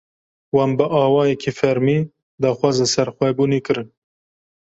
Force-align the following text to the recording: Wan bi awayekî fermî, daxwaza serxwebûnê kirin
Wan 0.55 0.71
bi 0.77 0.85
awayekî 1.03 1.51
fermî, 1.59 1.97
daxwaza 2.41 2.85
serxwebûnê 2.95 3.59
kirin 3.65 3.87